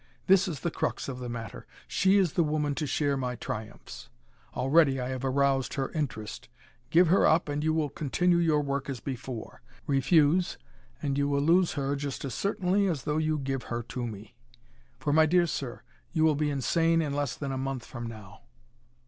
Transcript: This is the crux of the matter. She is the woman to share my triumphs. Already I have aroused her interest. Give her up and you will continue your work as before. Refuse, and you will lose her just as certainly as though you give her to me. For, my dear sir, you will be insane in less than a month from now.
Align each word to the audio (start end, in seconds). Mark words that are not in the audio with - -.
This 0.25 0.47
is 0.47 0.61
the 0.61 0.71
crux 0.71 1.07
of 1.07 1.19
the 1.19 1.29
matter. 1.29 1.67
She 1.87 2.17
is 2.17 2.33
the 2.33 2.41
woman 2.43 2.73
to 2.73 2.87
share 2.87 3.15
my 3.15 3.35
triumphs. 3.35 4.09
Already 4.55 4.99
I 4.99 5.09
have 5.09 5.23
aroused 5.23 5.75
her 5.75 5.91
interest. 5.91 6.49
Give 6.89 7.09
her 7.09 7.27
up 7.27 7.47
and 7.47 7.63
you 7.63 7.71
will 7.71 7.89
continue 7.89 8.39
your 8.39 8.61
work 8.61 8.89
as 8.89 8.99
before. 8.99 9.61
Refuse, 9.85 10.57
and 11.03 11.19
you 11.19 11.27
will 11.29 11.43
lose 11.43 11.73
her 11.73 11.95
just 11.95 12.25
as 12.25 12.33
certainly 12.33 12.87
as 12.87 13.03
though 13.03 13.17
you 13.17 13.37
give 13.37 13.65
her 13.69 13.83
to 13.93 14.07
me. 14.07 14.33
For, 14.99 15.13
my 15.13 15.27
dear 15.27 15.45
sir, 15.45 15.83
you 16.11 16.23
will 16.23 16.33
be 16.35 16.49
insane 16.49 17.03
in 17.03 17.13
less 17.13 17.35
than 17.35 17.51
a 17.51 17.57
month 17.59 17.85
from 17.85 18.07
now. 18.07 18.41